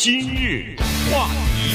[0.00, 0.76] 今日
[1.10, 1.74] 话题，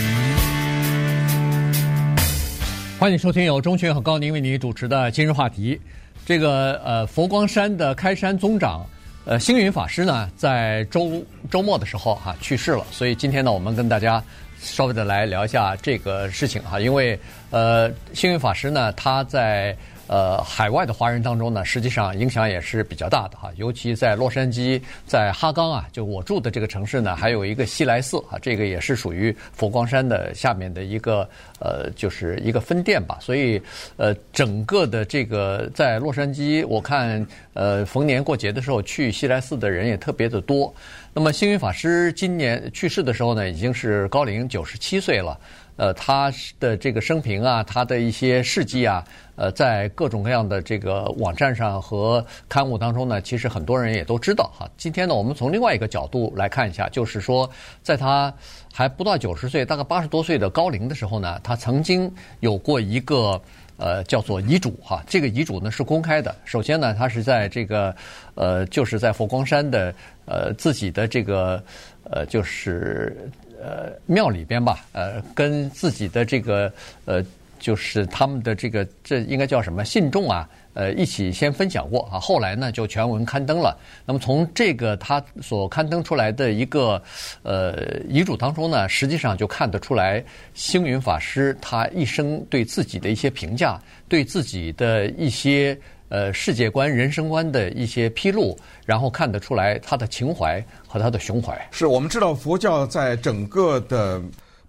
[2.97, 5.77] 欢迎收听由钟群和高宁为您主持的今日话题。
[6.25, 8.85] 这个呃，佛光山的开山宗长
[9.25, 14.23] 呃星云法师呢，在周周末的时候哈、去世了，所以今天呢，我们跟大家
[14.57, 17.19] 稍微的来聊一下这个事情哈、因为
[17.49, 19.75] 呃，星云法师呢，他在。
[20.13, 31.27] 呃，海外的华人当中呢，实际上影响也是比较大的哈，尤其在洛杉矶，在哈冈啊，就我住的这个城市呢，还有一个西来寺啊，这个也是属于佛光山的下面的一个
[31.59, 33.17] 呃，就是一个分店吧。
[33.19, 33.59] 所以
[33.97, 40.71] 呃，整个的这个在洛杉矶，我看呃，逢年过节的时候去西来寺的人也特别的多。
[41.15, 45.39] 那么星云法师今年去世的时候呢，已经是高龄九十七岁了。
[45.75, 49.03] 呃，他的这个生平啊，他的一些事迹啊。
[49.35, 54.67] 呃，在各种各样的这个网站上和刊物当中呢，其实很多人也都知道哈。
[54.75, 57.47] 今天呢，我们从另外一个角度来看一下，就是说，
[57.83, 58.33] 在他
[58.73, 63.41] 还不到九十岁，大概八十多岁的高龄的时候呢，他曾经有过一个
[63.77, 65.03] 呃叫做遗嘱哈。
[65.07, 66.35] 这个遗嘱呢是公开的。
[66.45, 67.95] 首先呢，他是在这个
[68.35, 69.91] 呃，就是在佛光山的
[70.25, 71.63] 呃自己的这个
[72.03, 73.29] 呃，就是
[73.61, 76.71] 呃庙里边吧，呃，跟自己的这个
[77.05, 77.23] 呃。
[77.59, 80.49] 就是他们的这个，这应该叫什么信众啊？
[80.73, 83.79] 呃，一起先分享过啊，后来呢就全文刊登了。
[84.05, 87.01] 那么从这个他所刊登出来的一个
[87.41, 90.21] 呃遗嘱当中呢，实际上就看得出来，
[90.53, 95.77] 星云法师他一生对自己的一些评价，对自己的一些
[96.13, 101.59] 呃世界观、人生观的一些披露，然后看得出来他的情怀和他的胸怀。
[101.71, 104.21] 是我们知道佛教在整个的。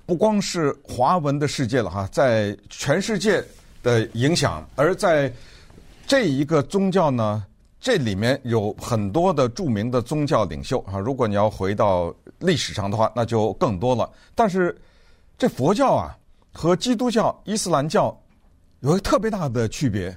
[0.06, 3.42] 不光是华文的世界了哈，在全世界
[3.82, 5.32] 的影响，而在
[6.06, 7.42] 这一个宗教呢，
[7.80, 10.98] 这里面有很多的著名的宗教领袖啊。
[10.98, 14.10] 如果你要回到历史上的话，那就更多了。
[14.34, 14.76] 但是
[15.38, 16.14] 这佛教啊
[16.52, 18.14] 和基督教、伊斯兰教
[18.80, 20.14] 有一个特别大的区别，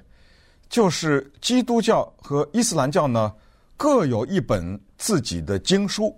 [0.69, 3.33] 就是基督教和伊斯兰教呢
[3.75, 6.15] 各有一本自己的经书，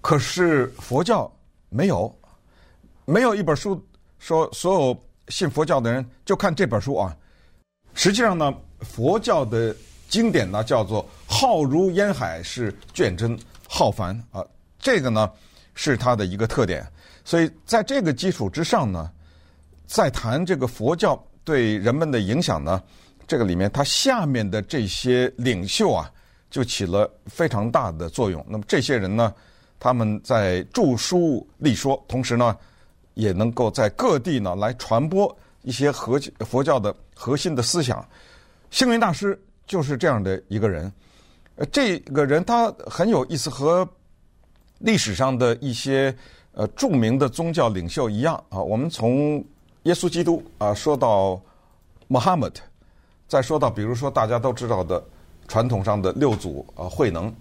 [0.00, 1.30] 可是佛教
[1.68, 2.14] 没有。
[3.06, 3.84] 没有一本书
[4.20, 7.16] 说所有信佛教的人就看这本书啊。
[7.94, 9.74] 实际上呢，佛教的
[10.08, 13.36] 经典呢叫做浩如烟海，是卷真
[13.68, 14.44] 浩繁啊。
[14.78, 15.28] 这个呢
[15.74, 16.86] 是它的一个特点。
[17.24, 19.10] 所以在这个基础之上呢，
[19.86, 22.80] 再谈这个佛教对人们的影响呢，
[23.30, 26.10] 这个里面他下面的这些领袖啊，
[26.50, 28.44] 就起了非常大的作用。
[28.48, 29.32] 那么这些人呢，
[29.78, 32.56] 他们在著书立说，同时呢。
[33.14, 38.08] 也能够在各地呢来传播一些核佛教的核心的思想。
[38.70, 40.90] 星云大师就是这样的一个人。
[41.56, 43.86] 呃，这个人他很有意思，和
[44.78, 46.16] 历史上的一些
[46.52, 48.62] 呃著名的宗教领袖一样啊。
[48.62, 49.44] 我们从
[49.82, 51.38] 耶稣基督啊说到
[52.06, 52.62] 穆罕默德，
[53.30, 55.00] 再说到比如说大家都知道的
[55.46, 57.32] 传统上的六祖啊慧能，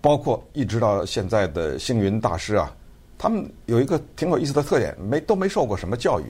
[0.00, 2.72] 包括一直到现在的星云大师啊。
[3.18, 6.24] 他们有一个挺有意思的特点，没都没受过什么教育，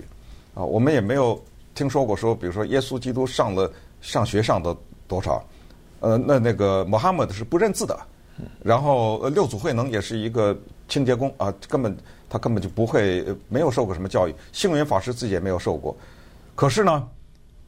[0.55, 1.39] 啊，我们也没有
[1.75, 4.75] 听说过说，比如说耶稣基督上了上学上的
[5.07, 5.45] 多少，
[6.01, 7.99] 呃，那那个穆罕默德是不认字的，
[8.63, 10.59] 然后六祖慧能也是一个
[10.89, 11.95] 清洁工啊，根本
[12.27, 15.95] 他根本就不会没有受过什么教育，星云法师自己也没有受过，
[16.55, 17.07] 可是呢，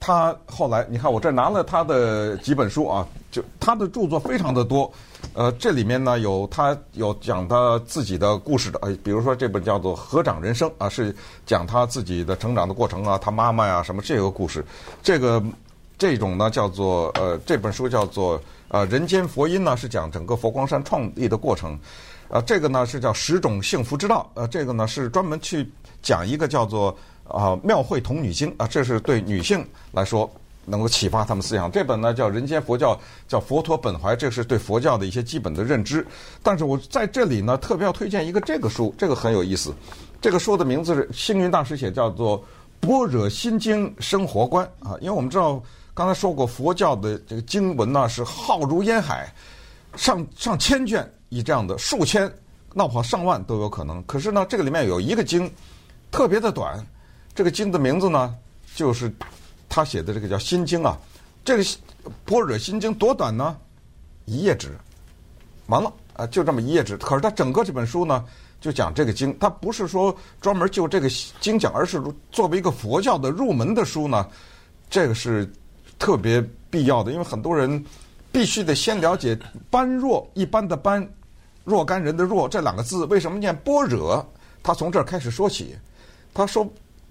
[0.04, 4.92] 他后来你看我这拿了他的几本书啊，就他的著作非常的多。
[5.32, 11.16] 呃，这里面呢有他有讲他自己的故事的，呃，比如说这本叫做《合掌人生》啊，是
[11.46, 14.62] 讲他自己的成长的过程啊，他妈妈呀什么这个故事。
[15.02, 15.42] 这个
[15.96, 18.38] 这种呢叫做呃，这本书叫做
[18.68, 21.78] 呃《人间佛音》呢，是讲整个佛光山创立的过程。
[22.28, 25.66] 呃，这个呢是叫《十种幸福之道》，呃，这个呢是专门去
[26.02, 30.30] 讲一个叫做啊《妙慧童女经》啊，这是对女性来说。
[30.66, 31.70] 能够启发他们思想。
[31.70, 32.96] 这本呢叫《人间佛教》，
[33.28, 36.06] 叫佛陀本怀，这是对佛教的一些基本的认知。
[36.42, 39.74] 但是我在这里呢，特别要推荐一个这个书，这个很有意思。
[40.22, 42.40] 这个书的名字是星云大师写，叫做
[42.80, 44.96] 《般若心经生活观》啊。
[45.02, 45.62] 因为我们知道
[45.92, 49.30] 刚才说过，佛教的这个经文呢是浩如烟海，
[49.96, 52.26] 上上千卷，以这样的数千，
[52.72, 54.02] 闹不好上万都有可能。
[54.04, 55.52] 可是呢，这个里面有一个经
[56.10, 56.82] 特别的短，
[57.34, 58.34] 这个经的名字呢
[58.74, 59.12] 就是。
[59.66, 60.96] 他写的这个叫《心经》啊，
[61.44, 61.64] 这个
[62.24, 63.56] 《般若心经》多短呢？
[64.24, 64.68] 一页纸，
[65.66, 66.96] 完了啊，就这么一页纸。
[66.98, 68.24] 可是他整个这本书呢，
[68.60, 71.08] 就讲这个经，他不是说专门就这个
[71.40, 72.00] 经讲，而是
[72.30, 74.28] 作为一个佛教的入门的书呢，
[74.88, 75.50] 这个是
[75.98, 76.40] 特别
[76.70, 77.10] 必要的。
[77.10, 77.84] 因为很多人
[78.30, 79.36] 必须得先了解
[79.70, 81.04] 般若，一般的般，
[81.64, 84.24] 若干人的“若”这两个字为什么念般若？
[84.62, 85.74] 他从这儿开始说起，
[86.32, 86.64] 他说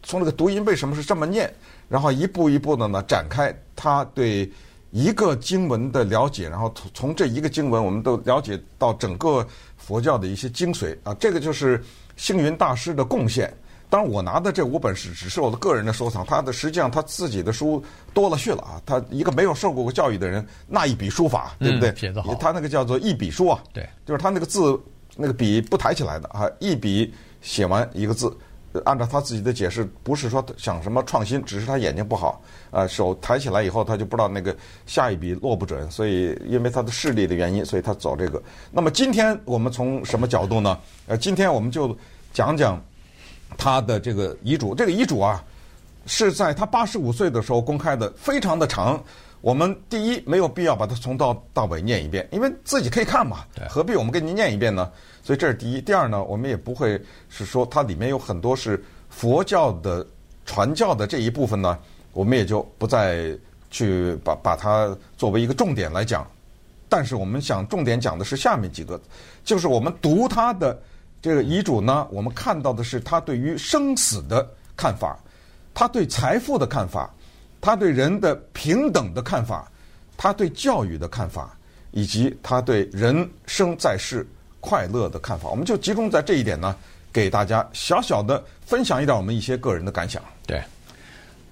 [0.03, 1.51] 从这个读音为什么是这么念，
[1.89, 4.51] 然后一步一步的呢展开他对
[4.91, 9.45] 一个经文的了解，然后从从这一个经文，我们都了解到整个
[9.77, 11.83] 佛教的一些精髓啊，这个就是
[12.15, 13.51] 星云大师的贡献。
[13.89, 18.81] 当然，我拿的这五本是只是我的个人的收藏，他的实际上他自己的书多了去了啊。
[18.85, 21.91] 他一个没有受过教育的人，那一笔书法，对不对？
[21.91, 22.33] 嗯、写得好。
[22.33, 24.79] 他那个叫做一笔书啊，对，就是他那个字
[25.15, 28.35] 那个笔不抬起来的啊，一笔写完一个字，
[28.85, 32.41] 按照他自己的解释，不是说想什么创新，只是他眼睛不好
[32.71, 34.55] 啊，手抬起来以后他就不知道那个
[34.85, 38.41] 下一笔落不准，所以因为他的视力的原因，所以他走这个。
[38.71, 40.77] 那么今天我们从什么角度呢？
[41.07, 41.97] 呃，今天我们就
[42.33, 42.81] 讲讲。
[43.55, 45.43] 他的这个遗嘱，这个遗嘱啊，
[46.07, 48.99] 是在他八十五岁的时候公开的，非常的长。
[49.43, 54.89] 我们第一没有必要把它从头到尾念一遍，因为自己可以看嘛，何必我们给您念一遍呢？
[55.21, 55.81] 所以这是第一。
[55.81, 56.97] 第二呢，我们也不会
[57.27, 60.07] 是说它里面有很多是佛教的
[60.45, 61.77] 传教的这一部分呢，
[62.13, 63.37] 我们也就不再
[63.69, 66.25] 去把把它作为一个重点来讲。
[66.87, 68.97] 但是我们想重点讲的是下面几个，
[69.43, 70.79] 就是我们读他的。
[71.21, 74.45] 这个遗嘱呢，我们看到的是他对于生死的
[74.75, 75.17] 看法，
[75.73, 77.09] 他对财富的看法，
[77.63, 79.71] 他对人的平等的看法，
[80.17, 81.55] 他对教育的看法，
[81.91, 84.27] 以及他对人生在世
[84.59, 85.47] 快乐的看法。
[85.49, 86.75] 我们就集中在这一点呢，
[87.13, 90.21] 给大家小小的分享一点我们一些个人的感想。
[90.45, 90.61] 对。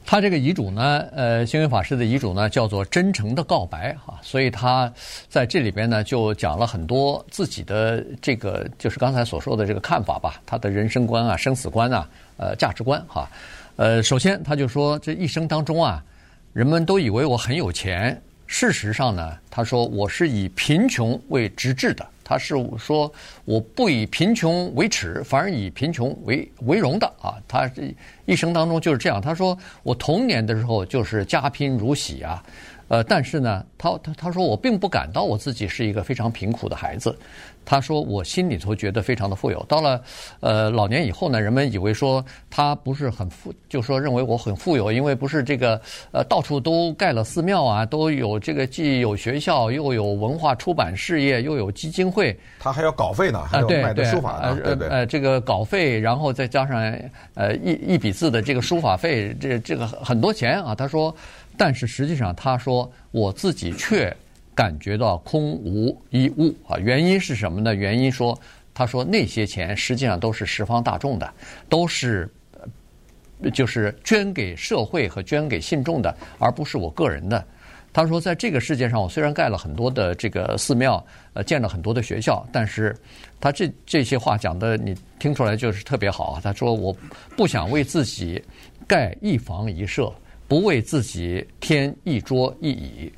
[0.05, 4.91] 他这个遗嘱呢，呃，星云法师的遗嘱呢，叫做真诚的告白哈，所以他
[5.29, 13.29] 在这里边呢，就讲了很多自己的这个，就是刚才所说的这个看法吧，他的人生观啊、生死观啊、呃、价值观哈。
[13.81, 16.05] 呃，首先他就说，这一生当中啊，
[16.53, 22.07] 人们都以为我很有钱，事实上呢，他说我是以贫穷为直至的。
[22.23, 23.11] 他是说，
[23.43, 27.41] 我不以贫穷为耻，反而以贫穷为为荣的啊！
[27.47, 27.91] 他这
[28.27, 29.19] 一生当中就是这样。
[29.19, 32.43] 他说，我童年的时候就是家贫如洗啊。
[32.87, 37.17] 呃，但是呢，他他他说我并不感到我自己是一个非常贫苦的孩子。
[37.63, 39.63] 他说我心里头觉得非常的富有。
[39.67, 40.01] 到了
[40.39, 45.79] 呃老年以后呢，人们以为说他不是很富，就说认为我很富有，因为不是这个
[46.11, 52.37] 呃到处都盖了寺庙啊，都有这个既有学校，又有文化出版事业，又有基金会。
[52.59, 54.87] 他还要稿费呢，还要买的书法呢，对对。
[54.89, 56.81] 呃，这个稿费，然后再加上
[57.35, 60.75] 呃一一笔字的这个书法费，这这个很多钱啊。
[60.75, 61.13] 他说。
[61.57, 64.11] 但是实际上，他说我自己却
[64.55, 66.77] 感觉到空无一物啊。
[66.77, 67.73] 原因是什么呢？
[67.73, 68.37] 原因说，
[68.73, 71.33] 他说那些钱实际上都是十方大众的，
[71.69, 72.29] 都是
[73.53, 77.43] 就是捐给社会和捐给信众的，而不是我个人的。
[77.93, 82.95] 他说，在这个世界上，我虽然盖了很多的这个寺庙，呃，建了很多的学校，但是
[83.39, 86.41] 他这这些话讲的，你听出来就是特别好啊。
[86.43, 86.95] 他说，我
[87.35, 88.41] 不想为自己
[88.87, 90.11] 盖一房一舍。
[90.47, 93.09] 不为自己添一桌一椅，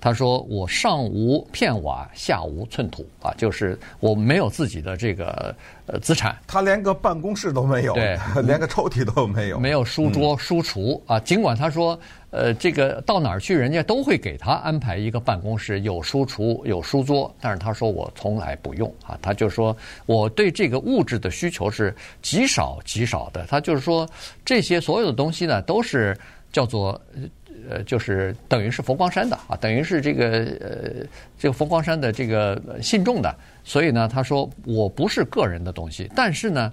[0.00, 5.54] 他说：“我上无片瓦，下无寸土啊，就是我没有自己的这个
[5.86, 6.36] 呃资产。
[6.46, 11.20] 他连个办公室都没有，对， 连个抽屉都没有，没有书桌、书橱啊。
[11.20, 11.98] 尽管他说，
[12.30, 17.30] 呃，这个到哪儿去，人家都会给他安排一个办公室，有书橱，有书桌。
[17.38, 19.76] 但是他说我从来不用啊，他就说
[20.06, 23.44] 我对这个物质的需求是极少极少的。
[23.46, 24.08] 他就是说
[24.44, 26.16] 这些所有的东西呢，都是。”
[26.52, 27.00] 叫做
[27.68, 30.28] 呃，就是等于是佛光山的啊，等于是这个
[30.60, 31.06] 呃，
[31.38, 36.72] 这个佛光山的这个信众的，所以呢，他说我不是个人的东西，但是呢，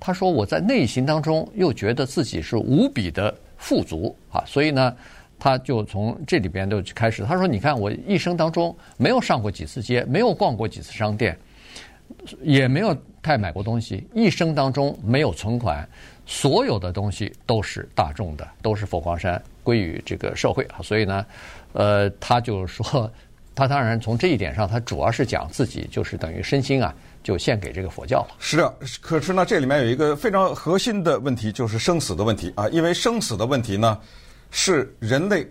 [0.00, 4.96] 他说我在内心当中又觉得自己是无比的富足啊，所以呢，
[5.38, 11.36] 他就从这里边就开始，他说你看我一生当中没有上过几次街，没有逛过几次商店，
[12.42, 15.88] 也没有太买过东西，一生当中没有存款。
[16.24, 21.24] 所有的东西都是大众的，都是佛光山归于这个社会啊，所以呢，
[21.72, 23.10] 呃，他就是说，
[23.54, 28.36] 他当然从这一点上，他主要是讲自己就是等于身心啊，就献给这个佛教了。
[28.38, 33.98] 是的，可是呢，这里面有一个非常核心的问题，就是生死的问题啊，因为生死的问题呢，
[34.50, 35.46] 是人类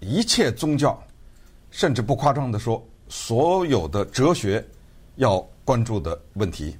[0.00, 1.00] 一切宗教，
[1.70, 4.64] 甚至不夸张的说，所有的哲学
[5.16, 6.76] 要关注的问题。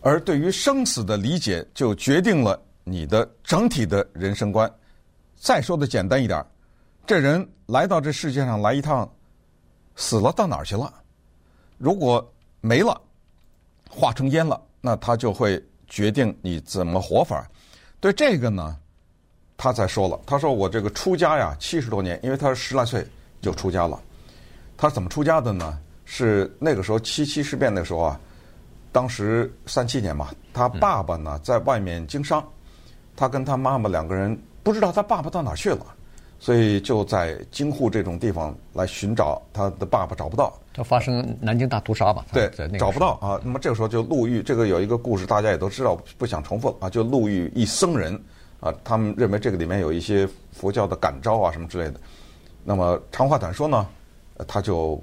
[0.00, 4.68] 而对于生死的理解，就决定了你的整体的人生观。
[5.42, 6.40] 再说的简单一点，
[7.04, 9.12] 这人来到这世界上来一趟，
[9.96, 10.94] 死了到哪儿去了？
[11.78, 12.24] 如果
[12.60, 12.98] 没了，
[13.90, 17.44] 化成烟了，那他就会决定你怎么活法。
[17.98, 18.78] 对这个呢，
[19.56, 23.04] 他才说了，他说我这个出家呀，七十多年，因为他是十来岁
[23.40, 24.00] 就出家了。
[24.76, 25.76] 他怎么出家的呢？
[26.04, 28.20] 是那个时候七七事变的时候啊。
[28.92, 32.46] 当时三七年嘛，他爸爸呢在外面经商，
[33.16, 35.86] 他跟他妈妈两个人不知道他爸爸到哪去了，
[36.38, 40.52] 所以就在京沪这种地方来寻找他的爸爸，找不到。
[40.74, 42.24] 他发生南京大屠杀吧？
[42.32, 43.38] 对，找不到啊。
[43.44, 46.88] 那么这个时候就路遇，这个有一个故事，大家也都知道，不想重复啊。
[46.88, 48.18] 就路遇一僧人
[48.60, 52.00] 啊，他们认为这个里面有一些佛教的感召啊什么之类的。
[52.64, 53.86] 那么长话短说呢，
[54.48, 55.02] 他就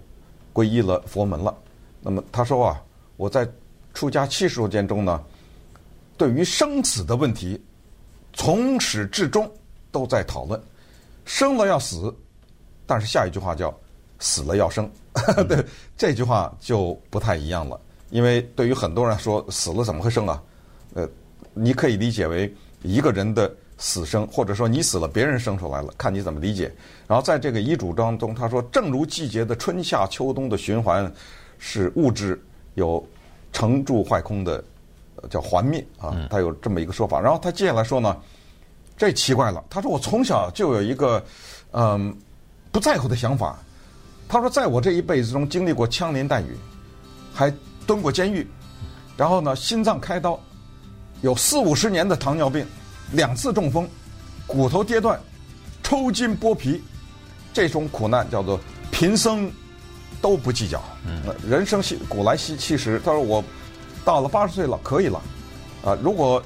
[0.54, 1.56] 皈依了佛门了。
[2.02, 2.82] 那么他说啊，
[3.18, 3.48] 我在
[3.94, 5.22] 出家七十多年中呢，
[6.18, 7.62] 对于生死的问题，
[8.40, 9.52] 从始至终
[9.92, 10.58] 都在讨论，
[11.26, 12.16] 生了要死，
[12.86, 13.78] 但是下一句话叫
[14.18, 14.90] 死了要生。
[15.46, 15.62] 对，
[15.98, 17.78] 这句话就不太一样了，
[18.12, 20.42] 因为对于很多人来说，死了怎么会生啊？
[20.94, 21.06] 呃，
[21.54, 22.50] 你可以理解为
[22.82, 26.74] 一个人的死生，或者说你死了，别人生出来了，看你怎么理解。
[27.10, 31.12] 然后在这个遗嘱当中，他说：“正如季节的春夏秋冬的循环，
[31.58, 32.42] 是物质
[32.76, 33.06] 有
[33.52, 34.64] 成住坏空的
[35.30, 38.16] 叫还灭啊，他有这么一个说法。”然后他接下来说呢，
[38.98, 41.24] 这奇怪了，他说：“我从小就有一个
[41.72, 42.16] 嗯
[42.72, 43.58] 不在乎的想法。”
[44.30, 46.56] 他说：“在我这一辈子中，经历过枪林弹雨，
[47.34, 47.52] 还
[47.88, 48.48] 蹲过监狱，
[49.18, 50.40] 然后呢，心脏开刀，
[51.22, 52.64] 有四五十年的糖尿病，
[53.12, 53.90] 两次中风，
[54.46, 55.20] 骨头跌断，
[55.82, 56.84] 抽筋剥皮，
[57.52, 58.60] 这种苦难叫做
[58.92, 59.52] 贫僧
[60.22, 60.80] 都不计较。
[61.48, 63.44] 人生西古来稀其实，他说我
[64.04, 65.22] 到了八十岁了，可以了。
[65.84, 66.42] 啊，如果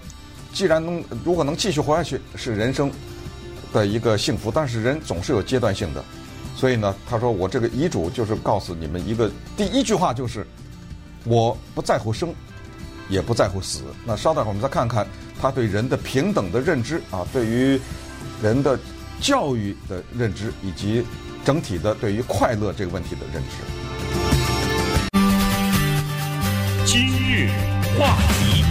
[0.53, 2.91] 既然能如果能继续活下去，是人生
[3.71, 4.51] 的一个幸福。
[4.51, 6.03] 但是人总是有阶段性的。”
[6.55, 10.45] 所以呢，他说我这个遗嘱就是告诉你们一个第一句话就是，
[11.25, 12.33] 我不在乎生，
[13.09, 13.81] 也不在乎死。
[14.05, 15.05] 那稍等会儿我们再看看
[15.41, 17.77] 他对人的平等的认知啊，对于
[18.41, 18.79] 人的
[19.19, 21.03] 教育的认知，以及
[21.43, 23.82] 整体的对于快乐这个问题的认知。
[27.45, 27.49] 日
[27.99, 28.63] 话题。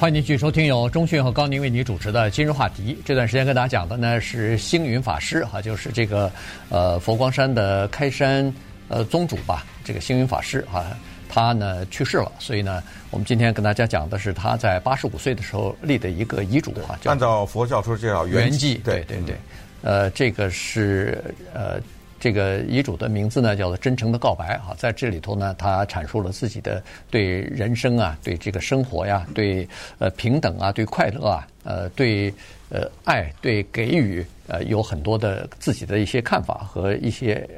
[0.00, 2.96] 欢迎您继续收听由中讯和高宁为你主持的今日话题。
[3.04, 6.30] 这段时间跟大家讲的呢是星云法师哈，就是这个
[6.68, 8.54] 呃佛光山的开山
[8.88, 10.84] 呃宗主吧，这个星云法师哈，
[11.28, 19.36] 他呢去世了，所以呢我们今天跟大家讲的是他在八十五岁的时候立的一个遗嘱哈，按照佛教说叫圆寂，对对对，
[19.82, 21.80] 呃这个是呃。
[22.20, 32.32] 这个遗嘱的名字呢，叫做“真诚的告白”哈，在这里头呢，他阐述了自己的对人生啊、对这个生活呀、对呃平等啊、对快乐啊、呃对
[32.70, 37.48] 呃爱、对给予呃有很多的自己的一些看法和一些，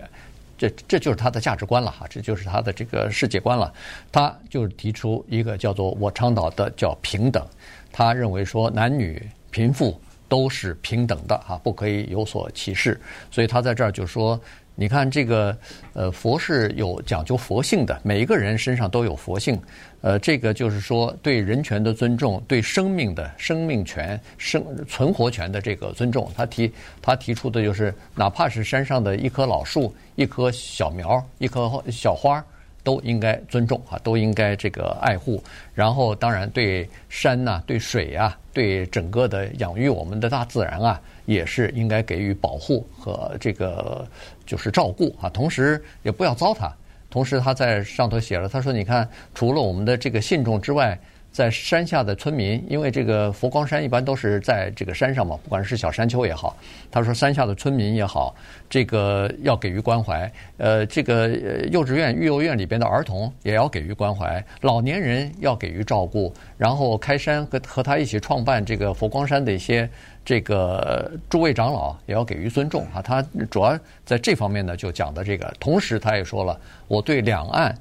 [0.59, 3.73] 这这就是他的价值观了哈，这就是他的这个世界观了。
[4.12, 7.43] 他就提出一个叫做“我倡导的叫平等”，
[7.90, 9.99] 他认为说男女贫富。
[10.30, 12.99] 都是平等的哈，不可以有所歧视。
[13.30, 14.40] 所以他在这儿就说
[14.76, 15.54] ：“你看这个，
[15.92, 19.60] 呃，佛是有讲究佛性的，每一个人身上都有佛性。
[20.00, 26.30] 呃，这个就是说对人权的尊重，对生命的生命权、生存活权的这个尊重。
[26.37, 26.72] 他提
[27.02, 32.42] 他提出的就是，哪怕是山上的一棵老树、一棵小苗、一棵小花。”
[32.82, 35.42] 都应该尊重啊，都应该这个爱护。
[35.75, 44.06] 然后，当然对山呐、对水啊、对整个的养育我们的大自然啊，也是应该给予保护和这个
[44.46, 45.28] 就是照顾啊。
[45.28, 46.70] 同时，也不要糟蹋。
[47.10, 50.99] 同时，他在上头写了，他说：“你看，除了我们的这个信众之外。”
[51.32, 56.56] 在山下的村民，因为这个佛光山一般都是在这个山上嘛，不管是小山丘也好，
[56.90, 58.34] 他说山下的村民也好，
[58.68, 60.30] 这个要给予关怀。
[60.56, 61.28] 呃，这个
[61.70, 66.32] 幼稚园、育幼院里边的儿童也要给予关怀，老年人要给予照顾。
[66.58, 69.88] 然后开山和和他一起创办这个佛光山的一些
[70.25, 73.00] 这个诸位长老也要给予尊重啊。
[73.00, 77.72] 他主要在这方面呢就讲的这个，同时他也说了，我对两岸。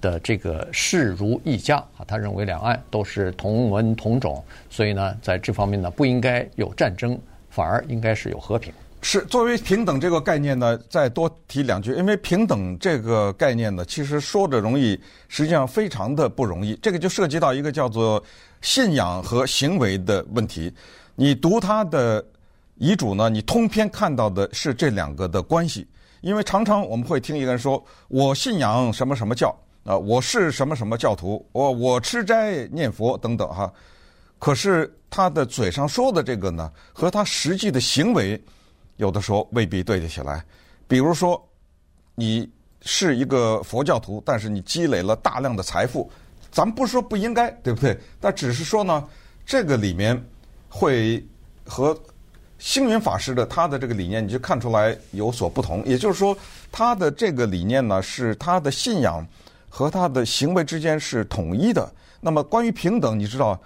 [0.00, 8.72] 的这个视如一家啊，他认为两岸都是同文同种，所以呢，在这方面呢，不应该有战争，反而应该是有和平。
[9.00, 16.76] 是作为平等这个概念呢，再多提两句，因为平等这个概念呢，其实说着容易，实际上非常的不容易。
[16.82, 18.20] 这个就涉及到一个叫做
[18.60, 20.72] 信仰和行为的问题。
[21.14, 22.24] 你读他的
[22.74, 25.86] 遗嘱呢，你通篇看到的是这两个的关系，
[26.20, 29.56] 因为常常我们会听一个人说：“我信仰什么什么教。”
[29.88, 33.72] 啊，我是什么什么教徒，我我吃斋念佛等等哈，
[34.38, 38.38] 可是他的嘴上说的这个呢，和他实际的行为，
[38.98, 40.44] 有的时候未必对得起来。
[40.86, 41.42] 比如说，
[42.14, 42.46] 你
[42.82, 46.10] 是一个佛教徒，但是你积累了大量的财富，
[46.52, 47.98] 咱不说不应该，对不对？
[48.20, 49.02] 但只是说呢，
[49.46, 50.22] 这个里面
[50.68, 51.26] 会
[51.64, 51.98] 和
[52.58, 55.82] 星云法师的他的这个理念，你就看出来有所不同。
[55.86, 56.36] 也就是说，
[56.70, 59.26] 他的这个理念呢，是他的信仰。
[59.78, 61.88] 和他的行为之间是统一的。
[62.20, 63.56] 那么关于平等，你知道，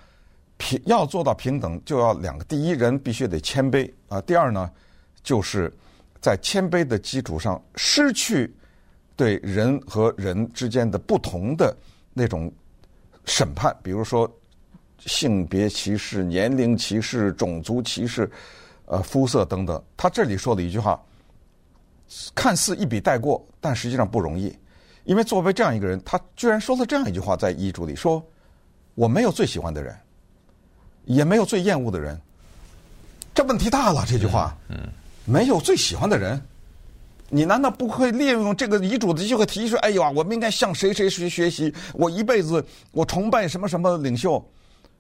[0.59, 4.71] 平要做到平等，就要两个：第一，人必须得谦卑啊；第二呢，
[5.23, 5.73] 就是
[6.21, 8.55] 在谦卑的基础上，失去
[9.17, 11.75] 对人和人之间的不同的
[12.13, 12.53] 那种
[13.25, 14.31] 审判，比如说
[14.99, 18.31] 性别歧视、年龄歧视、种族歧视、
[18.85, 19.83] 呃肤色等等。
[19.97, 21.03] 他这里说的一句话，
[22.35, 24.55] 看似一笔带过，但实际上不容易，
[25.05, 28.23] 因为作为这样一个人，他居然说了这样一句话在遗嘱里说。
[28.95, 29.99] 我没有最喜欢的人，
[31.07, 32.21] 也没有最厌恶的人，
[33.35, 34.05] 这问题大了。
[34.07, 34.77] 这句话，嗯，
[35.25, 36.39] 没有最喜欢的人，
[37.31, 39.77] 你难道不会利用这个遗嘱的机会提出？
[39.77, 41.73] 哎呀，我们应该向谁谁谁学习？
[41.95, 44.47] 我一辈子我崇拜什么什么领袖，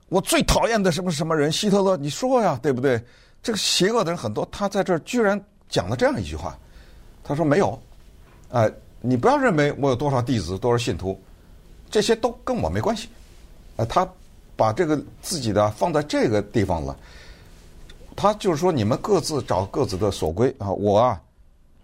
[0.09, 1.52] 我最讨厌的什么什么人？
[1.52, 2.99] 希特勒，你说呀，对不对？
[3.42, 6.59] 这个邪恶的人很多，他在这儿居然讲了这样一句话，
[7.23, 7.78] 他说没有，
[8.49, 8.73] 哎，
[9.04, 11.21] 你不要认为我有多少弟子，多少信徒，
[11.90, 13.09] 这些都跟我没关系。
[13.76, 14.09] 呃，他
[14.54, 16.97] 把这个自己的放在这个地方了，
[18.14, 20.54] 他就是说，你们各自找各自的所归。
[20.59, 21.21] 啊，我啊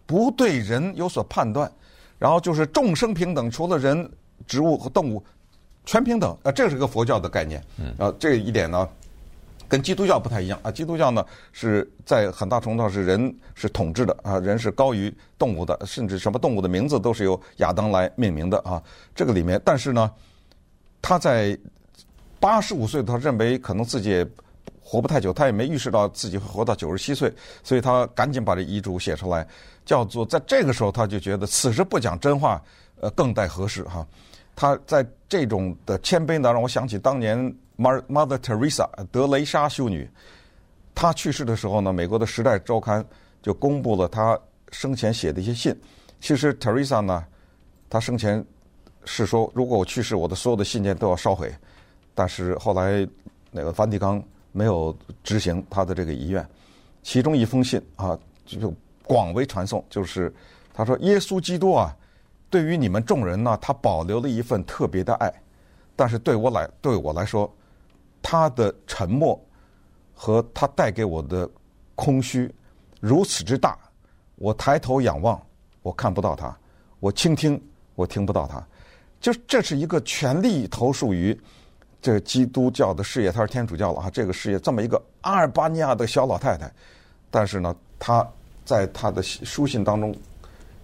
[0.06, 1.70] 不对人有所判断，
[2.18, 4.08] 然后就是众生平等，除了人、
[4.46, 5.22] 植物和动物
[5.84, 6.36] 全平等。
[6.44, 7.60] 啊，这是个佛教的概念。
[7.98, 8.88] 啊，这一点呢
[9.68, 18.82] 跟基督教不太一样啊，基督教呢是在很大程度上是人是统治的啊，人是高于动物的，甚至什么动物的名字都是由亚当来命名的啊，
[19.14, 20.10] 这个里面，但是呢，
[21.02, 21.58] 他在。
[22.40, 24.24] 八十五岁，他认为可能自己也
[24.80, 27.34] 活不太久，他也没预示到自己会活到九十七岁，
[27.64, 29.44] 所以他赶紧把这遗嘱写出来，
[29.84, 32.62] 叫做在这个时候他就觉得此时不讲真话，
[33.00, 34.06] 呃，更待何时哈？
[34.54, 40.10] 他在这种的谦卑呢，让我想起当年 Mother Teresa 德雷莎修女，
[40.94, 43.02] 她去世的时候呢，美国的《时代周刊》
[43.40, 44.38] 就公布了她
[44.72, 45.74] 生前写的一些信。
[46.20, 47.24] 其实 Teresa 呢，
[47.88, 48.44] 她生前
[49.04, 51.54] 是说，如果我去世，我的所有的信件都要烧毁。
[52.16, 53.06] 但是后来，
[53.52, 54.20] 那个梵蒂冈
[54.50, 56.44] 没有执行他的这个遗愿。
[57.04, 60.34] 其中一封信啊，就广为传颂，就是
[60.74, 61.96] 他说：“耶稣基督啊，
[62.50, 65.32] 对于你们众人呢，他保留了一份特别的爱。
[65.94, 67.48] 但是对我来，对我来说，
[68.22, 69.40] 他的沉默
[70.14, 71.48] 和他带给我的
[71.94, 72.52] 空虚
[73.00, 73.78] 如此之大。
[74.36, 75.40] 我抬头仰望，
[75.82, 76.56] 我看不到他；
[77.00, 77.60] 我倾听，
[77.94, 78.62] 我听不到他。
[79.20, 81.38] 就这是一个全力投诉于。”
[82.00, 84.08] 这个基督教的事业，他是天主教了哈。
[84.08, 86.72] 这个事业这么一个阿尔巴尼亚的小老太太，
[87.28, 88.24] 但是呢，他
[88.64, 90.14] 在他的书信当中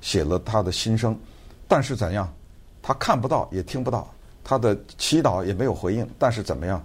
[0.01, 1.16] 写了他的心声。
[1.68, 2.29] 但是怎样，
[2.83, 6.05] 他看不到也听不到，他的祈祷也没有回应。
[6.18, 6.85] 但是怎么样，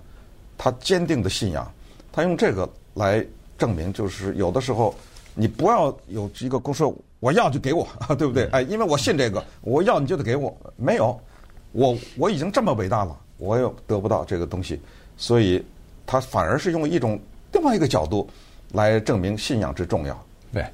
[0.60, 1.66] 他坚定的信仰，
[2.12, 3.26] 他用这个来
[3.58, 4.94] 证明，就是有的时候
[5.34, 7.88] 你不要有一个公说我要就给我，
[8.20, 8.46] 对不对？
[8.52, 10.56] 哎，因为我信这个，我要你就得给我。
[10.76, 11.20] 没有，
[11.72, 13.18] 我我已经这么伟大了。
[13.38, 14.82] 我又得不到这个东西，
[15.16, 15.64] 所以
[16.06, 17.18] 他反而是用一种
[17.54, 18.30] 另外一个角度
[18.74, 20.26] 来证明信仰之重要。
[20.52, 20.66] 对，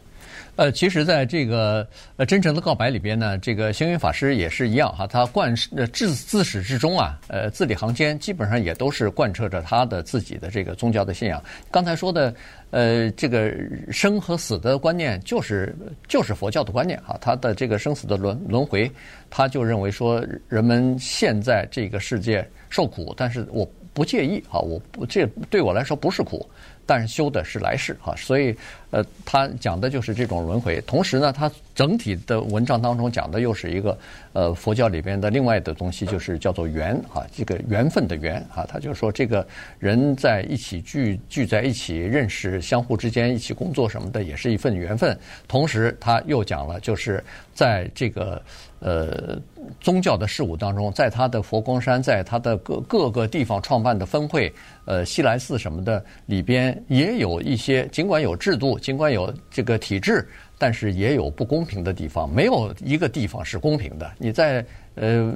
[0.55, 1.87] 呃，其实，在这个
[2.17, 11.43] 呃真诚的告白里边呢，这个星云法师也是一样哈，他贯呃自自始至终啊，呃，字里行间基本上也都是贯彻着他的自己的这个宗教的信仰。
[11.69, 12.33] 刚才说的
[12.71, 13.53] 呃，这个
[13.91, 15.75] 生和死的观念，就是
[16.07, 18.91] 就是佛教的观念哈，他的这个生死的轮轮回，
[19.29, 22.47] 他就认为说人们现在这个世界。
[22.67, 24.59] 受苦，但是我不介意啊！
[24.59, 26.45] 我不这对我来说不是苦，
[26.85, 28.13] 但是修的是来世啊！
[28.15, 28.55] 所以，
[28.91, 30.79] 呃，他讲的就是这种轮回。
[30.87, 33.97] 同时呢，他整体的文章当中讲的又是一个
[34.33, 38.65] 呃佛教里边的另外的东西，就是叫做缘啊，这个缘分的缘啊。
[38.67, 39.45] 他就说，这个
[39.79, 45.17] 人在一起聚聚在一起认识，相互之间一起工作什么的，也是一份缘分。
[45.47, 48.41] 同时，他又讲了，就是在这个。
[48.85, 49.35] 呃，
[49.81, 54.53] 宗教的事务当中，在他的佛光山，在他的各各个地方创办的分会，
[54.85, 62.31] 呃，西来寺什么的里边，也有一些，尽管有制度，尽管有这个体制，但是也有不公平的地方。
[62.31, 64.11] 没有一个地方是公平的。
[64.19, 64.63] 你在
[64.95, 65.33] 呃，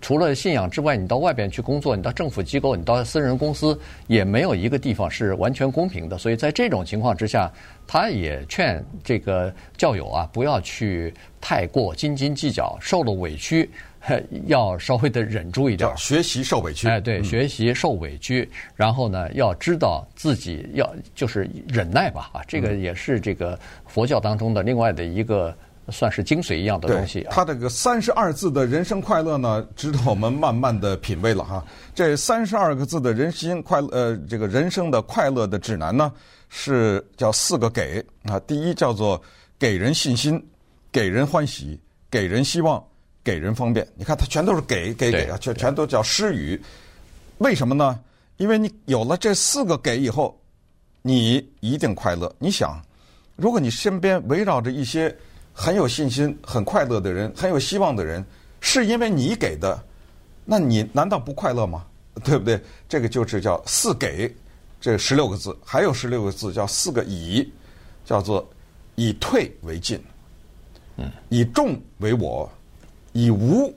[0.00, 6.18] 除了信仰之外，你到外边去工作，你到政府机构，你到私人公司，也没有一个地方是完全公平的。
[6.18, 7.50] 所以在这种情况之下，
[7.86, 11.14] 他也劝这个教友啊，不要去。
[11.38, 13.70] 太过斤斤计较，受了委屈，
[14.46, 15.88] 要稍微的忍住一点。
[15.96, 25.56] 学习受委屈，哎，对，学习受委屈，嗯、然后呢，要知道自己要就是忍耐吧，啊，这个也是这个佛教当中的另外的一个
[25.90, 27.26] 算是精髓一样的东西。
[27.30, 31.64] 他这个三十二字的人生快乐呢，值得我们慢慢的品味了哈。
[31.94, 36.12] 这三十二个字的人心快乐，呃，这个人生的快乐的指南呢，
[36.48, 38.38] 是叫四个给啊。
[38.40, 39.20] 第一叫做
[39.58, 40.44] 给人信心。
[40.92, 41.78] 给人欢喜，
[42.10, 42.82] 给人希望，
[43.22, 43.86] 给人方便。
[43.96, 46.58] 你看，他全都是给给给啊，全全都叫施予。
[47.36, 48.00] 为什么呢？
[48.38, 50.40] 因为你有了这四个给以后，
[51.02, 52.34] 你一定快乐。
[52.38, 52.80] 你想，
[53.34, 55.14] 如果你身边围绕着一些
[55.58, 58.22] 很有信心、很快乐的人，很有希望的人，
[58.60, 59.82] 是因为你给的，
[60.44, 61.82] 那你难道不快乐吗？
[62.22, 62.60] 对不对？
[62.86, 64.32] 这个就是叫四给，
[64.78, 67.50] 这十六个字，还有十六个字叫四个以，
[68.04, 68.46] 叫做
[68.96, 69.98] 以退为进，
[70.96, 72.50] 嗯，以众为我，
[73.12, 73.74] 以无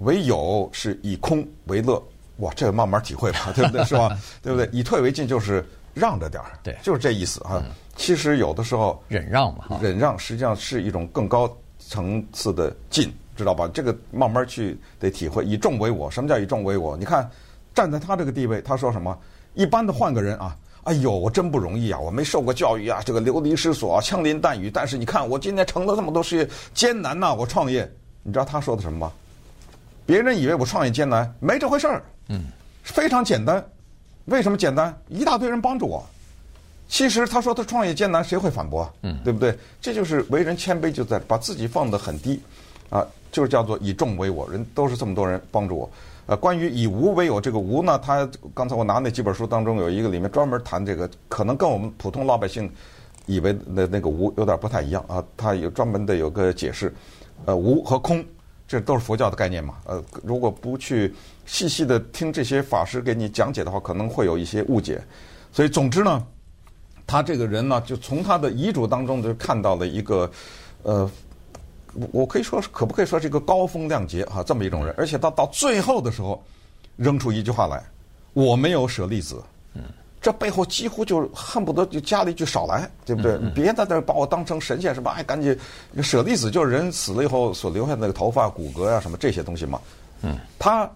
[0.00, 2.02] 为有，是以空为乐。
[2.38, 3.84] 哇，这个慢慢体会吧，对不对？
[3.84, 4.18] 是吧？
[4.42, 4.68] 对不对？
[4.72, 5.64] 以退为进就是
[5.94, 7.62] 让着点儿，对，就是这意思啊。
[8.00, 13.68] 其实有的时候忍让嘛，忍让实际上是一种更高层次的进，知道吧？
[13.74, 15.44] 这个慢慢去得体会。
[15.44, 16.96] 以众为我，什么叫以众为我？
[16.96, 17.30] 你看
[17.74, 19.14] 站在他这个地位，他说什么？
[19.52, 24.70] 一般的换个人啊，哎呦，我真不容易啊，我没受过教育啊，这个流离失所啊，枪林弹雨。
[24.70, 27.86] 但是你看我今天成了这么多事业，艰难呐，我创业。
[28.22, 29.12] 你知道他说的什么吗？
[30.06, 32.02] 别人以为我创业艰难，没这回事儿。
[32.28, 32.44] 嗯，
[32.82, 33.62] 非常简单。
[34.24, 34.98] 为什么简单？
[35.08, 36.02] 一大堆人帮助我。
[36.90, 38.92] 其实他说他创业艰难，谁会反驳？
[39.02, 39.56] 嗯，对不对？
[39.80, 42.40] 这就是为人谦卑，就在把自己放得很低，
[42.90, 44.50] 啊，就是叫做以众为我。
[44.50, 45.88] 人都是这么多人帮助我。
[46.26, 52.68] 呃，关于以无为有，这个无呢，他刚才我拿那几本书当中有一个里面专门谈这个，可能跟我们普通老百姓
[53.26, 55.24] 以为的那个无有点不太一样啊。
[55.36, 56.92] 他有专门的有个解释，
[57.44, 58.24] 呃，无和空。
[58.66, 59.76] 这都是佛教的概念嘛？
[59.84, 61.14] 呃，如果不去
[61.46, 65.00] 细细的听这些法师给你讲解的话，可能会有一些误解。
[65.52, 66.24] 所以，总之呢，
[67.10, 70.30] 他这个人呢，就从他的遗嘱当中就看到了一个，
[70.84, 71.10] 呃，
[72.12, 74.94] 我可以说是可不可以说是一个高风亮节哈，这么一种人。
[74.96, 76.40] 而且到到最后的时候，
[76.94, 77.82] 扔出一句话来
[78.32, 79.42] ：“我没有舍利子。”
[79.74, 79.82] 嗯。
[80.22, 83.38] 这背后几乎就恨不得就加了一句少来，对不对？
[83.54, 85.10] 别在这把我当成神仙什么？
[85.10, 85.58] 哎，赶紧
[86.02, 89.80] 舍利子，就是人死了以后所留下的那个头发、骨骼呀、啊，什么这些东西嘛。
[90.20, 90.88] 嗯，他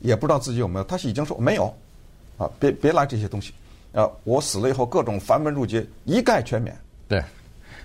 [0.00, 1.66] 也不知道自己有没有，他是已经说没有，
[2.38, 3.52] 啊，别别来这些东西，
[3.92, 6.76] 啊，我死了以后各种繁文缛节一概全免。
[7.08, 7.22] 对。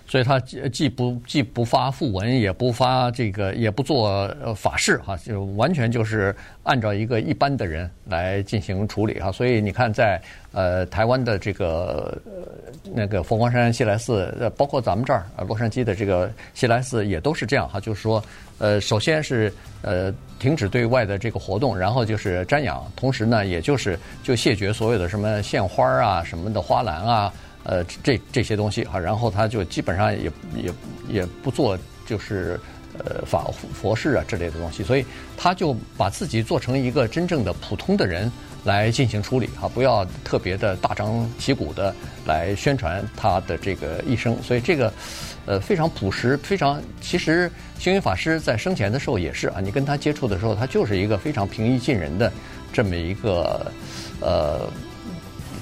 [0.07, 9.31] 所以他既不既不发讣闻，也不发这个，也不做法事哈，就完全就是按照一个一般的人来进行处理哈。
[9.33, 10.21] 所以你看在，
[10.53, 12.17] 呃台湾的这个
[12.93, 17.77] 那个佛光山西来寺，包括咱们这儿洛杉矶的这个西来寺，也都是这样哈。
[17.77, 18.23] 就是说，
[18.59, 27.33] 呃，首先是呃停止对外的这个活动，然后就是瞻仰，同时呢，也就是就谢绝所有的什么献花啊、什么的花篮啊。
[27.69, 30.73] 呃，这这些东西哈，然后他就基本上也也
[31.09, 32.57] 也不做，就是
[32.97, 38.31] 呃法佛事啊之类的东西，所以他就把自己做成一个真正的普通的人
[38.63, 41.93] 来进行处理哈，不要特别的大张旗鼓的
[42.25, 44.93] 来宣传他的这个一生，所以这个
[45.45, 52.31] 呃非常朴实，非常其实星云法师在生前的时候也是啊，你跟他接触的时候，他就是一个非常平易近人的
[52.71, 53.69] 这么一个
[54.21, 54.71] 呃。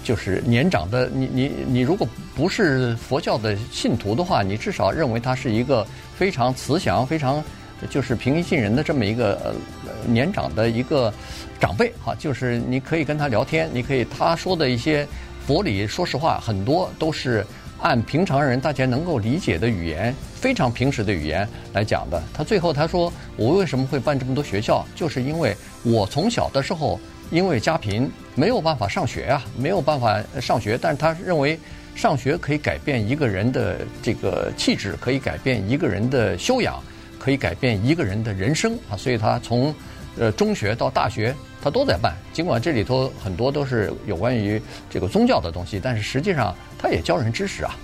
[0.05, 7.43] 就是年长的你，你你如果不是佛教的信徒的话，你至少认为他是一个非常慈祥、非常
[7.89, 11.11] 就是平易近人的这么一个呃年长的一个
[11.59, 12.13] 长辈哈。
[12.19, 15.07] 就是你可以跟他聊天，你可以他说的一些
[15.47, 17.43] 佛理，说实话很多都是
[17.81, 22.21] 按平常人大家能够理解的语言，非常平实的语言来讲的。
[22.31, 24.85] 他最后他说：“我为什么会办这么多学校？
[24.93, 26.99] 就是因为我从小的时候。”
[27.31, 30.77] 因为家贫没有办法上学啊，没有办法上学。
[30.79, 31.57] 但是他认为
[31.95, 36.83] 上学可以改变一个人的这个气质，可以改变一个人的修养，
[37.17, 38.97] 可以改变一个人的人生啊。
[38.97, 39.73] 所以他从
[40.17, 42.13] 呃中学到大学他都在办。
[42.33, 47.75] 尽管这里头很多都是有关于这个宗教的东西，但是实际上他也教人知识啊。